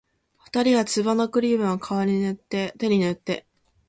[0.37, 3.45] 二人は壺のクリームを、顔に塗って手に塗って